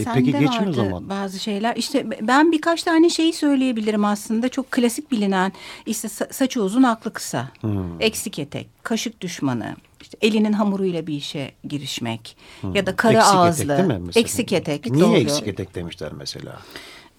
E, 0.02 0.14
peki 0.14 0.34
vardı 0.48 0.74
zaman. 0.74 1.10
Bazı 1.10 1.40
şeyler. 1.40 1.76
İşte 1.76 2.08
ben 2.22 2.52
birkaç 2.52 2.84
tane 2.84 3.10
şeyi 3.10 3.34
söyleyebilirim 3.34 4.06
aslında. 4.06 4.50
Çok 4.50 4.72
klasik 4.72 5.12
bilinen 5.12 5.52
işte 5.86 6.08
sa- 6.08 6.34
saçı 6.34 6.64
uzun 6.64 6.84
aklı 6.84 7.14
kısa. 7.14 7.48
Hmm. 7.62 8.02
Eksik 8.02 8.40
etek, 8.40 8.68
kaşık 8.84 9.22
düşmanı. 9.22 9.76
işte 10.02 10.18
elinin 10.22 10.54
hamuruyla 10.54 11.08
bir 11.08 11.14
işe 11.14 11.52
girişmek 11.64 12.38
ya 12.74 12.86
da 12.86 12.92
Hmm. 12.92 13.12
Eksik 13.12 13.36
ağızlı. 13.36 13.64
etek 13.64 13.78
değil 13.78 14.00
mi 14.00 14.06
mesela? 14.06 14.22
Eksik 14.22 14.54
etek. 14.54 14.92
Niye 14.92 15.06
doğru. 15.06 15.16
eksik 15.16 15.48
etek 15.48 15.76
demişler 15.76 16.12
mesela? 16.18 16.60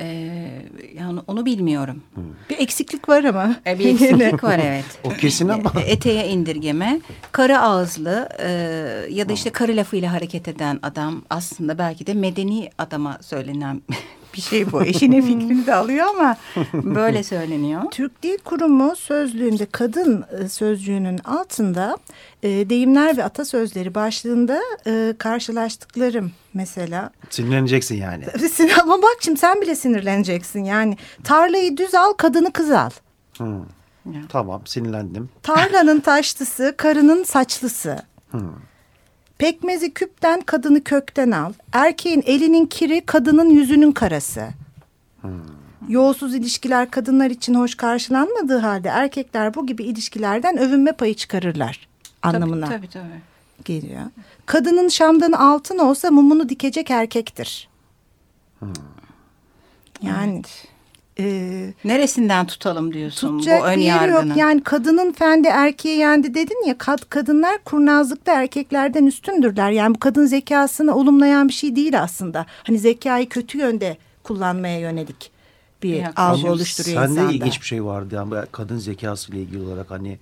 Ee, 0.02 0.62
yani 0.94 1.20
onu 1.26 1.46
bilmiyorum. 1.46 2.02
Bir 2.50 2.58
eksiklik 2.58 3.08
var 3.08 3.24
ama. 3.24 3.56
E, 3.66 3.78
bir 3.78 3.84
eksiklik 3.88 4.44
var 4.44 4.60
evet. 4.64 4.84
O 5.04 5.08
kesin 5.08 5.48
ama. 5.48 5.72
E, 5.80 5.90
Eteğe 5.92 6.28
indirgeme, 6.28 7.00
karı 7.32 7.58
ağızlı 7.58 8.28
e, 8.38 8.50
ya 9.10 9.28
da 9.28 9.32
işte 9.32 9.50
karı 9.50 9.76
lafıyla 9.76 10.12
hareket 10.12 10.48
eden 10.48 10.78
adam 10.82 11.22
aslında 11.30 11.78
belki 11.78 12.06
de 12.06 12.14
medeni 12.14 12.70
adama 12.78 13.18
söylenen 13.20 13.82
bir 14.34 14.40
şey 14.40 14.72
bu. 14.72 14.82
Eşinin 14.84 15.20
fikrini 15.26 15.66
de 15.66 15.74
alıyor 15.74 16.06
ama 16.06 16.36
böyle 16.72 17.22
söyleniyor. 17.32 17.82
Türk 17.90 18.22
Dil 18.22 18.38
Kurumu 18.38 18.96
sözlüğünde 18.96 19.66
kadın 19.66 20.24
e, 20.40 20.48
sözcüğünün 20.48 21.18
altında 21.18 21.96
e, 22.42 22.48
deyimler 22.70 23.16
ve 23.16 23.24
atasözleri 23.24 23.94
başlığında 23.94 24.60
e, 24.86 25.14
karşılaştıklarım 25.18 26.32
mesela. 26.54 27.10
Sinirleneceksin 27.30 27.96
yani. 27.96 28.24
Sin- 28.48 28.80
Ama 28.82 28.98
bak 29.02 29.16
şimdi 29.20 29.40
sen 29.40 29.60
bile 29.60 29.74
sinirleneceksin 29.76 30.64
yani. 30.64 30.96
Tarlayı 31.24 31.76
düz 31.76 31.94
al 31.94 32.12
kadını 32.12 32.52
kız 32.52 32.70
al. 32.70 32.90
Tamam 34.28 34.62
sinirlendim. 34.66 35.30
Tarlanın 35.42 36.00
taşlısı, 36.00 36.74
karının 36.76 37.22
saçlısı. 37.24 37.98
Pekmezi 39.42 39.94
küpten, 39.94 40.40
kadını 40.40 40.84
kökten 40.84 41.30
al. 41.30 41.52
Erkeğin 41.72 42.22
elinin 42.26 42.66
kiri, 42.66 43.00
kadının 43.06 43.50
yüzünün 43.50 43.92
karası. 43.92 44.48
Yolsuz 45.88 46.34
ilişkiler 46.34 46.90
kadınlar 46.90 47.30
için 47.30 47.54
hoş 47.54 47.74
karşılanmadığı 47.74 48.58
halde 48.58 48.88
erkekler 48.88 49.54
bu 49.54 49.66
gibi 49.66 49.82
ilişkilerden 49.84 50.56
övünme 50.58 50.92
payı 50.92 51.14
çıkarırlar 51.14 51.88
anlamına 52.22 52.66
Tabii 52.66 52.88
tabii. 52.88 52.88
tabii. 52.88 53.64
geliyor. 53.64 54.02
Kadının 54.46 54.88
şamdanı 54.88 55.38
altın 55.38 55.78
olsa 55.78 56.10
mumunu 56.10 56.48
dikecek 56.48 56.90
erkektir. 56.90 57.68
Yani 60.02 60.42
e, 61.18 61.74
Neresinden 61.84 62.46
tutalım 62.46 62.92
diyorsun 62.94 63.38
bu 63.38 63.50
ön 63.50 63.76
bir 63.76 63.82
yeri 63.82 63.88
yargını? 63.88 64.28
yok. 64.28 64.36
Yani 64.36 64.62
kadının 64.62 65.12
fendi 65.12 65.48
erkeği 65.48 65.98
yendi 65.98 66.34
dedin 66.34 66.66
ya 66.68 66.78
kad, 66.78 66.98
kadınlar 67.08 67.58
kurnazlıkta 67.64 68.32
erkeklerden 68.32 69.06
üstündürler. 69.06 69.70
Yani 69.70 69.94
bu 69.94 69.98
kadın 69.98 70.26
zekasını 70.26 70.96
olumlayan 70.96 71.48
bir 71.48 71.52
şey 71.52 71.76
değil 71.76 72.02
aslında. 72.02 72.46
Hani 72.66 72.78
zekayı 72.78 73.28
kötü 73.28 73.58
yönde 73.58 73.96
kullanmaya 74.22 74.78
yönelik 74.78 75.30
bir 75.82 75.94
Yaklaşım. 75.94 76.32
algı 76.40 76.52
oluşturuyor 76.52 77.02
Sende 77.02 77.12
insanda. 77.20 77.32
ilginç 77.32 77.60
bir 77.60 77.66
şey 77.66 77.84
vardı 77.84 78.14
yani 78.14 78.34
kadın 78.52 78.78
zekası 78.78 79.32
ile 79.32 79.40
ilgili 79.40 79.62
olarak 79.62 79.90
hani 79.90 80.18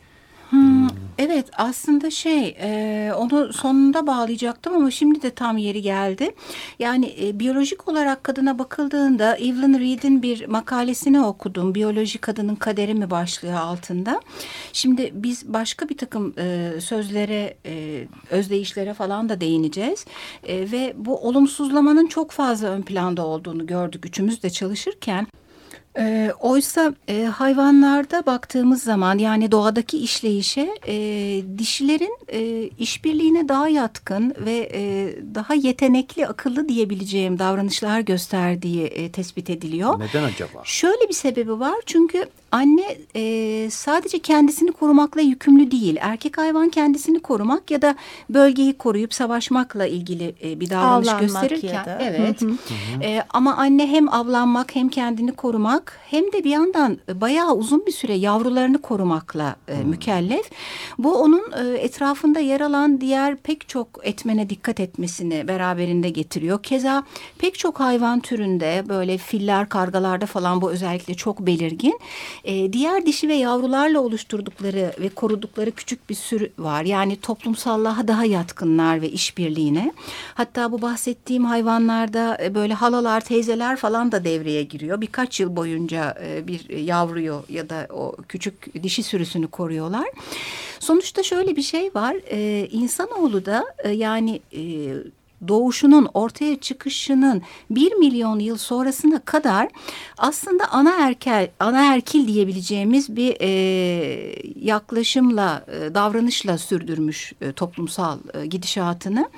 Evet 1.19 1.47
aslında 1.57 2.11
şey 2.11 2.57
e, 2.61 3.13
onu 3.17 3.53
sonunda 3.53 4.07
bağlayacaktım 4.07 4.77
ama 4.77 4.91
şimdi 4.91 5.23
de 5.23 5.31
tam 5.31 5.57
yeri 5.57 5.83
geldi. 5.83 6.35
Yani 6.79 7.15
e, 7.23 7.41
biyolojik 7.41 7.89
olarak 7.89 8.25
kadına 8.25 8.59
bakıldığında 8.59 9.37
Evelyn 9.37 9.81
Reed'in 9.81 10.23
bir 10.23 10.47
makalesini 10.47 11.21
okudum. 11.21 11.75
Biyoloji 11.75 12.19
kadının 12.19 12.55
kaderi 12.55 12.95
mi 12.95 13.11
başlığı 13.11 13.61
altında. 13.61 14.21
Şimdi 14.73 15.11
biz 15.15 15.53
başka 15.53 15.89
bir 15.89 15.97
takım 15.97 16.35
e, 16.39 16.73
sözlere, 16.81 17.57
e, 17.67 18.05
özdeyişlere 18.31 18.95
falan 18.95 19.29
da 19.29 19.41
değineceğiz. 19.41 20.07
E, 20.45 20.73
ve 20.73 20.95
bu 20.97 21.19
olumsuzlamanın 21.29 22.07
çok 22.07 22.31
fazla 22.31 22.69
ön 22.69 22.83
planda 22.83 23.27
olduğunu 23.27 23.67
gördük 23.67 24.07
üçümüz 24.07 24.43
de 24.43 24.51
çalışırken. 24.51 25.27
E, 25.99 26.33
oysa 26.41 26.95
e, 27.09 27.25
hayvanlarda 27.25 28.27
baktığımız 28.27 28.83
zaman 28.83 29.19
yani 29.19 29.53
doğadaki 29.53 29.99
işleyişe 29.99 30.75
e, 30.87 30.95
dişilerin 31.59 32.19
e, 32.29 32.71
işbirliğine 32.79 33.49
daha 33.49 33.69
yatkın 33.69 34.35
ve 34.45 34.71
e, 34.75 35.15
daha 35.35 35.55
yetenekli, 35.55 36.27
akıllı 36.27 36.69
diyebileceğim 36.69 37.39
davranışlar 37.39 38.01
gösterdiği 38.01 38.85
e, 38.85 39.13
tespit 39.13 39.51
ediliyor. 39.51 40.01
neden 40.01 40.23
acaba? 40.25 40.63
Şöyle 40.65 41.09
bir 41.09 41.15
sebebi 41.15 41.61
var 41.61 41.75
çünkü 41.87 42.27
anne 42.53 42.97
e, 43.17 43.71
sadece 43.71 44.19
kendisini 44.19 44.73
korumakla 44.73 45.21
yükümlü 45.21 45.71
değil. 45.71 45.97
Erkek 46.01 46.39
hayvan 46.39 46.69
kendisini 46.69 47.21
korumak 47.21 47.71
ya 47.71 47.83
da 47.83 47.95
bölgeyi 48.31 48.73
koruyup 48.73 49.15
savaşmakla 49.15 49.87
ilgili 49.87 50.35
e, 50.43 50.61
bir 50.61 50.71
davranış 50.71 51.09
Avlanmak 51.09 51.21
gösterirken. 51.21 51.75
ya 51.75 51.85
da. 51.85 51.99
Evet. 52.03 52.43
E, 53.03 53.23
ama 53.31 53.57
anne 53.57 53.87
hem 53.87 54.09
avlanmak 54.15 54.75
hem 54.75 54.89
kendini 54.89 55.33
korumak 55.33 55.99
hem 56.07 56.33
de 56.33 56.45
bir 56.45 56.51
yandan 56.51 56.99
e, 57.09 57.21
bayağı 57.21 57.55
uzun 57.55 57.87
bir 57.87 57.93
süre 57.93 58.15
yavrularını 58.15 58.81
korumakla 58.81 59.57
e, 59.69 59.85
mükellef. 59.85 60.51
Bu 60.99 61.15
onun 61.15 61.43
e, 61.65 61.79
etrafında 61.79 62.41
yer 62.41 62.61
alan 62.61 63.01
diğer 63.01 63.37
pek 63.37 63.69
çok 63.69 63.89
etmene 64.03 64.51
dikkat 64.51 64.81
etmesini 64.81 65.49
beraberinde 65.49 66.11
getiriyor. 66.11 66.63
Keza 66.63 67.05
pek 67.39 67.59
çok 67.59 67.81
hayvan 67.81 68.21
türünde 68.21 68.85
böyle 68.89 69.19
filler, 69.19 69.69
kargalarda 69.69 70.27
falan 70.27 70.61
bu 70.63 70.71
özellikle 70.71 71.15
çok 71.15 71.41
belirgin. 71.41 72.01
E, 72.45 72.73
diğer 72.73 73.07
dişi 73.07 73.29
ve 73.29 73.35
yavrularla 73.35 74.01
oluşturdukları 74.01 74.93
ve 75.01 75.09
korudukları 75.09 75.71
küçük 75.71 76.11
bir 76.11 76.15
sürü 76.15 76.53
var. 76.59 76.85
Yani 76.85 77.21
toplumsallığa 77.21 78.09
daha 78.09 78.25
yatkınlar 78.25 79.03
ve 79.03 79.11
işbirliğine. 79.11 79.93
Hatta 80.35 80.73
bu 80.73 80.83
bahsettiğim 80.83 81.45
hayvanlarda 81.45 82.39
e, 82.43 82.55
böyle 82.55 82.75
halalar, 82.75 83.21
teyzeler 83.21 83.77
falan 83.77 84.13
da 84.13 84.25
devreye 84.25 84.63
giriyor. 84.63 85.01
Birkaç 85.01 85.41
yıl 85.41 85.57
boyunca 85.57 86.19
e, 86.25 86.47
bir 86.47 86.69
yavruyu 86.69 87.43
ya 87.49 87.71
da 87.71 87.87
o 87.93 88.17
küçük 88.29 88.83
dişi 88.83 89.03
sürüsünü 89.03 89.49
koruyorlar. 89.49 90.09
Sonuçta 90.79 91.23
şöyle 91.23 91.57
bir 91.57 91.63
şey 91.63 91.91
var. 91.95 92.17
E, 92.31 92.69
insanoğlu 92.71 93.47
da 93.47 93.65
e, 93.79 93.91
yani 93.91 94.41
e, 94.53 94.61
doğuşunun 95.49 96.09
ortaya 96.15 96.57
çıkışının 96.57 97.43
bir 97.71 97.93
milyon 97.93 98.39
yıl 98.39 98.57
sonrasına 98.57 99.19
kadar 99.19 99.69
aslında 100.19 100.65
ana 100.73 101.07
erkel 101.07 101.51
ana 101.61 101.95
erkil 101.95 102.29
diyebileceğimiz 102.29 103.17
bir 103.17 103.37
e, 103.41 103.51
yaklaşımla 104.57 105.65
e, 105.69 105.95
davranışla 105.95 106.59
sürdürmüş 106.59 107.33
e, 107.41 107.53
toplumsal 107.53 108.19
e, 108.35 108.47
gidişatını. 108.47 109.29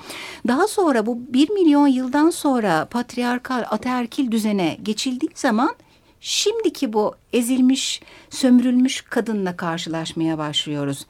Daha 0.47 0.67
sonra 0.67 1.05
bu 1.05 1.19
bir 1.33 1.49
milyon 1.49 1.87
yıldan 1.87 2.29
sonra 2.29 2.85
patriarkal 2.85 3.63
ataerkil 3.69 4.31
düzene 4.31 4.77
geçildiği 4.83 5.31
zaman 5.35 5.75
şimdiki 6.23 6.93
bu 6.93 7.15
ezilmiş, 7.33 8.01
sömürülmüş 8.29 9.01
kadınla 9.01 9.57
karşılaşmaya 9.57 10.37
başlıyoruz. 10.37 11.05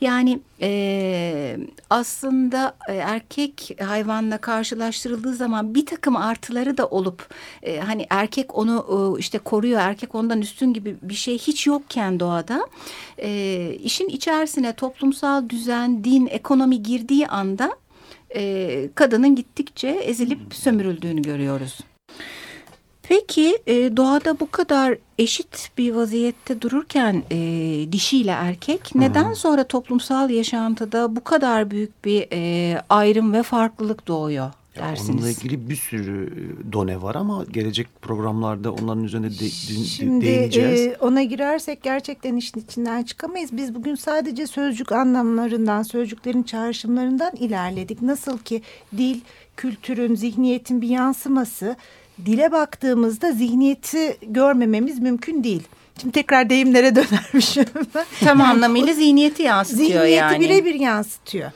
Yani 0.00 0.40
e, 0.60 1.56
aslında 1.90 2.76
e, 2.88 2.92
erkek 2.92 3.76
hayvanla 3.80 4.38
karşılaştırıldığı 4.38 5.34
zaman 5.34 5.74
bir 5.74 5.86
takım 5.86 6.16
artıları 6.16 6.76
da 6.76 6.86
olup 6.86 7.28
e, 7.62 7.80
hani 7.80 8.06
erkek 8.10 8.58
onu 8.58 8.86
e, 9.16 9.20
işte 9.20 9.38
koruyor, 9.38 9.80
erkek 9.80 10.14
ondan 10.14 10.40
üstün 10.40 10.72
gibi 10.72 10.96
bir 11.02 11.14
şey 11.14 11.38
hiç 11.38 11.66
yokken 11.66 12.20
doğada 12.20 12.66
e, 13.18 13.70
işin 13.82 14.08
içerisine 14.08 14.72
toplumsal 14.72 15.48
düzen, 15.48 16.04
din, 16.04 16.26
ekonomi 16.26 16.82
girdiği 16.82 17.26
anda 17.26 17.76
e, 18.36 18.88
kadının 18.94 19.34
gittikçe 19.34 19.88
ezilip 19.88 20.54
sömürüldüğünü 20.54 21.22
görüyoruz. 21.22 21.78
Peki 23.08 23.58
e, 23.66 23.96
doğada 23.96 24.40
bu 24.40 24.50
kadar 24.50 24.98
eşit 25.18 25.70
bir 25.78 25.92
vaziyette 25.94 26.60
dururken 26.60 27.22
e, 27.30 27.38
dişiyle 27.92 28.30
erkek 28.30 28.94
neden 28.94 29.32
sonra 29.32 29.64
toplumsal 29.64 30.30
yaşantıda 30.30 31.16
bu 31.16 31.24
kadar 31.24 31.70
büyük 31.70 32.04
bir 32.04 32.26
e, 32.32 32.82
ayrım 32.88 33.32
ve 33.32 33.42
farklılık 33.42 34.06
doğuyor 34.08 34.52
dersiniz? 34.76 35.10
Onunla 35.10 35.30
ilgili 35.30 35.70
bir 35.70 35.76
sürü 35.76 36.26
e, 36.26 36.72
done 36.72 37.02
var 37.02 37.14
ama 37.14 37.44
gelecek 37.52 37.86
programlarda 38.02 38.72
onların 38.72 39.04
üzerine 39.04 39.30
de, 39.30 39.40
de, 39.40 39.48
Şimdi 39.48 40.24
değineceğiz. 40.24 40.80
e, 40.80 40.96
ona 41.00 41.22
girersek 41.22 41.82
gerçekten 41.82 42.36
işin 42.36 42.60
içinden 42.60 43.02
çıkamayız. 43.02 43.50
Biz 43.52 43.74
bugün 43.74 43.94
sadece 43.94 44.46
sözcük 44.46 44.92
anlamlarından, 44.92 45.82
sözcüklerin 45.82 46.42
çağrışımlarından 46.42 47.32
ilerledik. 47.36 48.02
Nasıl 48.02 48.38
ki 48.38 48.62
dil, 48.96 49.20
kültürün, 49.56 50.14
zihniyetin 50.14 50.82
bir 50.82 50.88
yansıması. 50.88 51.76
Dile 52.26 52.52
baktığımızda 52.52 53.32
zihniyeti 53.32 54.16
görmememiz 54.22 54.98
mümkün 54.98 55.44
değil. 55.44 55.62
Şimdi 56.00 56.12
tekrar 56.12 56.50
deyimlere 56.50 56.94
dönermişim. 56.96 57.64
Tam 58.24 58.40
anlamıyla 58.40 58.92
zihniyeti 58.92 59.42
yansıtıyor 59.42 59.88
Zihniyeti 59.88 60.10
yani. 60.16 60.40
birebir 60.40 60.74
yansıtıyor 60.74 61.50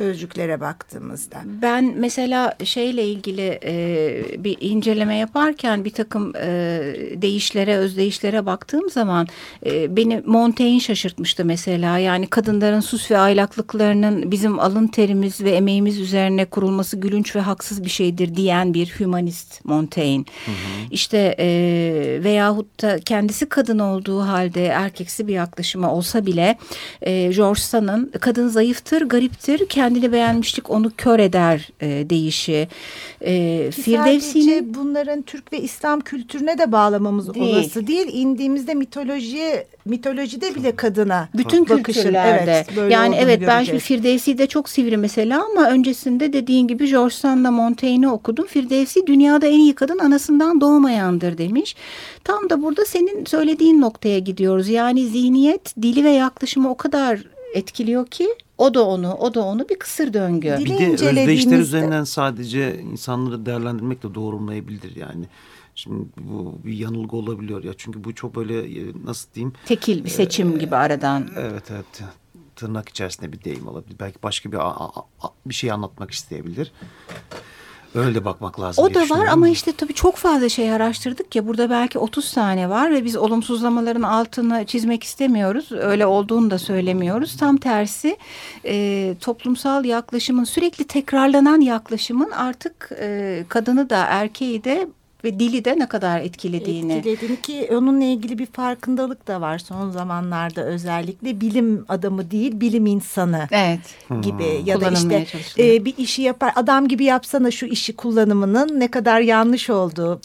sözcüklere 0.00 0.60
baktığımızda. 0.60 1.36
Ben 1.44 1.94
mesela 1.96 2.54
şeyle 2.64 3.04
ilgili 3.04 3.60
e, 3.64 4.44
bir 4.44 4.56
inceleme 4.60 5.16
yaparken 5.16 5.84
bir 5.84 5.90
takım 5.90 6.32
e, 6.36 6.48
değişlere, 7.14 7.76
özdeyişlere 7.76 8.46
baktığım 8.46 8.90
zaman 8.90 9.26
e, 9.66 9.96
beni 9.96 10.22
Montaigne 10.26 10.80
şaşırtmıştı 10.80 11.44
mesela. 11.44 11.98
Yani 11.98 12.26
kadınların 12.26 12.80
sus 12.80 13.10
ve 13.10 13.18
aylaklıklarının 13.18 14.30
bizim 14.30 14.58
alın 14.58 14.86
terimiz 14.86 15.40
ve 15.40 15.50
emeğimiz 15.50 16.00
üzerine 16.00 16.44
kurulması 16.44 16.96
gülünç 16.96 17.36
ve 17.36 17.40
haksız 17.40 17.84
bir 17.84 17.90
şeydir 17.90 18.36
diyen 18.36 18.74
bir 18.74 18.86
hümanist 19.00 19.64
Montaigne. 19.64 20.24
İşte 20.90 21.34
e, 21.38 21.46
veyahut 22.24 22.82
da 22.82 22.98
kendisi 22.98 23.48
kadın 23.48 23.78
olduğu 23.78 24.20
halde 24.20 24.66
erkeksi 24.66 25.26
bir 25.26 25.34
yaklaşımı 25.34 25.92
olsa 25.92 26.26
bile 26.26 26.58
e, 27.02 27.32
George 27.32 27.60
Sand'ın 27.60 28.12
kadın 28.20 28.48
zayıftır, 28.48 29.02
gariptir, 29.02 29.68
kendini 29.90 30.12
beğenmişlik 30.12 30.70
onu 30.70 30.90
kör 30.96 31.18
eder 31.18 31.68
e, 31.80 32.10
deyişi. 32.10 32.68
E, 33.20 33.70
Firdevsi'nin 33.70 34.74
bunların 34.74 35.22
Türk 35.22 35.52
ve 35.52 35.60
İslam 35.60 36.00
kültürüne 36.00 36.58
de 36.58 36.72
bağlamamız 36.72 37.34
Değil. 37.34 37.56
olası 37.56 37.86
değil. 37.86 38.06
İndiğimizde 38.12 38.74
mitolojiye, 38.74 39.66
mitolojide 39.84 40.54
bile 40.54 40.76
kadına 40.76 41.28
bütün 41.34 41.68
bakışın, 41.68 42.02
kültürlerde. 42.02 42.64
evet, 42.74 42.92
yani 42.92 43.16
evet 43.16 43.40
ben 43.40 43.64
şimdi 43.64 43.78
göreceğiz. 43.78 43.82
Firdevsi 43.82 44.38
de 44.38 44.46
çok 44.46 44.68
sivri 44.68 44.96
mesela 44.96 45.44
ama 45.50 45.70
öncesinde 45.70 46.32
dediğin 46.32 46.68
gibi 46.68 46.90
George 46.90 47.14
Sand'la 47.14 47.50
Montaigne'i 47.50 48.08
okudum. 48.08 48.46
Firdevsi 48.46 49.06
dünyada 49.06 49.46
en 49.46 49.58
iyi 49.58 49.74
kadın 49.74 49.98
anasından 49.98 50.60
doğmayandır 50.60 51.38
demiş. 51.38 51.76
Tam 52.24 52.50
da 52.50 52.62
burada 52.62 52.84
senin 52.84 53.24
söylediğin 53.24 53.80
noktaya 53.80 54.18
gidiyoruz. 54.18 54.68
Yani 54.68 55.06
zihniyet 55.06 55.82
dili 55.82 56.04
ve 56.04 56.10
yaklaşımı 56.10 56.70
o 56.70 56.76
kadar 56.76 57.20
etkiliyor 57.54 58.06
ki 58.06 58.28
o 58.60 58.74
da 58.74 58.86
onu, 58.86 59.14
o 59.14 59.34
da 59.34 59.40
onu 59.44 59.68
bir 59.68 59.78
kısır 59.78 60.12
döngü. 60.12 60.56
Bir 60.58 60.78
de 60.78 60.88
özdeşler 60.92 61.58
üzerinden 61.58 62.04
sadece 62.04 62.80
insanları 62.80 63.46
değerlendirmek 63.46 64.02
de 64.02 64.14
doğrulmayabilir 64.14 64.96
yani. 64.96 65.24
Şimdi 65.74 66.04
bu 66.20 66.54
bir 66.64 66.72
yanılgı 66.72 67.16
olabiliyor 67.16 67.64
ya 67.64 67.72
çünkü 67.78 68.04
bu 68.04 68.14
çok 68.14 68.36
böyle 68.36 68.80
e, 68.80 68.92
nasıl 69.04 69.32
diyeyim 69.34 69.52
Tekil 69.66 70.04
bir 70.04 70.10
seçim 70.10 70.58
gibi 70.58 70.76
aradan. 70.76 71.28
evet 71.36 71.70
evet 71.70 72.02
tırnak 72.56 72.88
içerisinde 72.88 73.32
bir 73.32 73.44
deyim 73.44 73.68
olabilir. 73.68 73.96
Belki 74.00 74.18
başka 74.22 74.52
bir 74.52 74.56
a- 74.56 74.70
a- 74.84 75.00
a- 75.22 75.32
bir 75.46 75.54
şey 75.54 75.72
anlatmak 75.72 76.10
isteyebilir. 76.10 76.72
Öyle 77.94 78.24
bakmak 78.24 78.60
lazım. 78.60 78.84
O 78.84 78.94
da 78.94 79.00
var 79.00 79.26
ama 79.26 79.48
işte 79.48 79.72
tabii 79.72 79.94
çok 79.94 80.16
fazla 80.16 80.48
şey 80.48 80.72
araştırdık 80.72 81.36
ya 81.36 81.46
burada 81.46 81.70
belki 81.70 81.98
30 81.98 82.32
tane 82.32 82.70
var 82.70 82.90
ve 82.90 83.04
biz 83.04 83.16
olumsuzlamaların 83.16 84.02
altını 84.02 84.66
çizmek 84.66 85.04
istemiyoruz. 85.04 85.72
Öyle 85.72 86.06
olduğunu 86.06 86.50
da 86.50 86.58
söylemiyoruz. 86.58 87.36
Tam 87.36 87.56
tersi 87.56 88.16
e, 88.64 89.14
toplumsal 89.20 89.84
yaklaşımın 89.84 90.44
sürekli 90.44 90.84
tekrarlanan 90.84 91.60
yaklaşımın 91.60 92.30
artık 92.30 92.90
e, 93.00 93.44
kadını 93.48 93.90
da 93.90 94.04
erkeği 94.04 94.64
de 94.64 94.88
ve 95.24 95.40
dili 95.40 95.64
de 95.64 95.78
ne 95.78 95.86
kadar 95.88 96.20
etkilediğini. 96.20 96.92
Etkilediğini 96.92 97.40
ki 97.40 97.68
onunla 97.72 98.04
ilgili 98.04 98.38
bir 98.38 98.46
farkındalık 98.46 99.28
da 99.28 99.40
var 99.40 99.58
son 99.58 99.90
zamanlarda 99.90 100.64
özellikle 100.64 101.40
bilim 101.40 101.84
adamı 101.88 102.30
değil 102.30 102.60
bilim 102.60 102.86
insanı 102.86 103.48
Evet. 103.50 103.80
gibi 104.22 104.62
ya 104.64 104.80
da 104.80 104.90
işte 104.90 105.26
e, 105.58 105.84
bir 105.84 105.94
işi 105.96 106.22
yapar 106.22 106.52
adam 106.56 106.88
gibi 106.88 107.04
yapsana 107.04 107.50
şu 107.50 107.66
işi 107.66 107.96
kullanımının 107.96 108.80
ne 108.80 108.88
kadar 108.88 109.20
yanlış 109.20 109.70
olduğu 109.70 110.20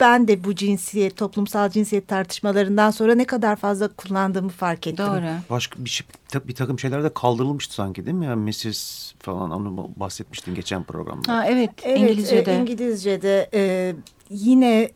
ben 0.00 0.28
de 0.28 0.44
bu 0.44 0.54
cinsiyet 0.54 1.16
toplumsal 1.16 1.70
cinsiyet 1.70 2.08
tartışmalarından 2.08 2.90
sonra 2.90 3.14
ne 3.14 3.24
kadar 3.24 3.56
fazla 3.56 3.88
kullandığımı 3.88 4.48
fark 4.48 4.86
ettim. 4.86 5.06
Doğru. 5.06 5.22
Başka 5.50 5.84
bir, 5.84 5.90
şey, 5.90 6.06
bir 6.44 6.54
takım 6.54 6.78
şeyler 6.78 7.04
de 7.04 7.14
kaldırılmıştı 7.14 7.74
sanki 7.74 8.06
değil 8.06 8.16
mi? 8.16 8.26
Yani 8.26 8.50
Mrs. 8.50 9.12
falan 9.18 9.50
onu 9.50 9.90
bahsetmiştin 9.96 10.54
geçen 10.54 10.84
programda. 10.84 11.32
Ha, 11.32 11.46
evet, 11.46 11.70
Evet, 11.82 11.98
İngilizce'de. 12.00 12.52
e, 12.56 12.60
İngilizce'de 12.60 13.48
e, 13.54 13.94
yine 14.30 14.90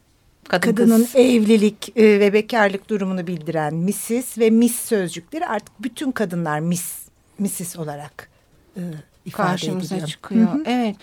Kadın 0.49 0.67
kadının 0.71 1.05
kız. 1.05 1.17
evlilik 1.17 1.97
e, 1.97 2.03
ve 2.21 2.33
bekarlık 2.33 2.91
durumunu 2.91 3.27
bildiren 3.27 3.75
Mrs. 3.75 4.39
ve 4.39 4.51
Miss 4.51 4.75
sözcükleri 4.89 5.47
artık 5.47 5.83
bütün 5.83 6.13
kadınlar 6.13 6.61
Miss, 6.61 6.99
Mrs. 7.39 7.77
olarak 7.77 8.29
e, 8.77 8.81
ifade 9.29 9.49
karşımıza 9.49 9.95
ediliyor. 9.95 10.09
çıkıyor. 10.09 10.49
Evet. 10.67 10.97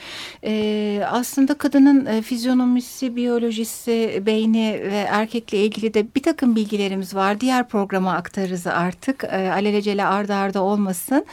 Ee, 0.43 1.03
aslında 1.09 1.53
kadının 1.53 2.05
e, 2.05 2.21
fizyonomisi, 2.21 3.15
biyolojisi, 3.15 4.23
beyni 4.25 4.79
ve 4.91 5.05
erkekle 5.09 5.57
ilgili 5.57 5.93
de 5.93 6.07
bir 6.15 6.23
takım 6.23 6.55
bilgilerimiz 6.55 7.15
var. 7.15 7.39
Diğer 7.39 7.67
programa 7.67 8.13
aktarırız 8.13 8.67
artık. 8.67 9.23
E, 9.23 9.51
alelacele 9.51 10.05
arda 10.05 10.35
arda 10.35 10.61
olmasın. 10.61 11.25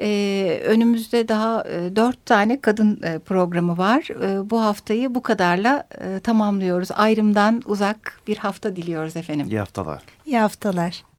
E, 0.00 0.60
önümüzde 0.64 1.28
daha 1.28 1.64
e, 1.68 1.96
dört 1.96 2.26
tane 2.26 2.60
kadın 2.60 3.00
e, 3.02 3.18
programı 3.18 3.78
var. 3.78 4.08
E, 4.22 4.50
bu 4.50 4.60
haftayı 4.60 5.14
bu 5.14 5.22
kadarla 5.22 5.86
e, 6.00 6.20
tamamlıyoruz. 6.20 6.88
Ayrımdan 6.94 7.62
uzak 7.66 8.20
bir 8.26 8.36
hafta 8.36 8.76
diliyoruz 8.76 9.16
efendim. 9.16 9.46
İyi 9.50 9.58
haftalar. 9.58 10.02
İyi 10.26 10.38
haftalar. 10.38 11.13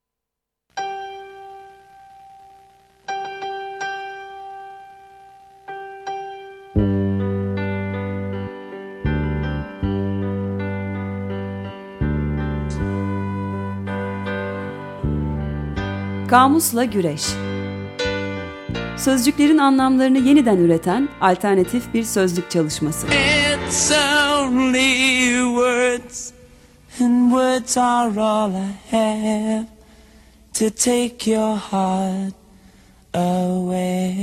Kamusla 16.27 16.85
Güreş 16.85 17.21
Sözcüklerin 18.97 19.57
anlamlarını 19.57 20.17
yeniden 20.17 20.57
üreten 20.57 21.09
alternatif 21.21 21.93
bir 21.93 22.03
sözlük 22.03 22.51
çalışması. 22.51 23.07
It's 23.07 23.91
only 23.91 25.39
words, 25.43 26.31
and 27.01 27.31
words 27.31 27.77
are 27.77 28.21
all 28.21 28.51
I 28.51 28.73
have 28.91 29.65
to 30.53 30.69
take 30.69 31.31
your 31.31 31.57
heart 31.57 32.33
away. 33.13 34.15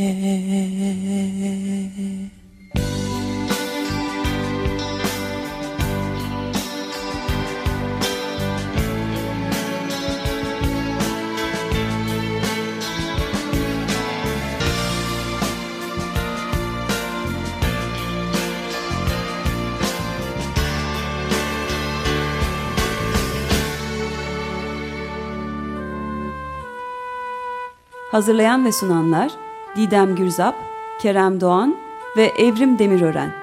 Hazırlayan 28.12 28.64
ve 28.64 28.72
sunanlar 28.72 29.32
Didem 29.76 30.16
Gürzap, 30.16 30.54
Kerem 31.00 31.40
Doğan 31.40 31.76
ve 32.16 32.24
Evrim 32.24 32.78
Demirören. 32.78 33.41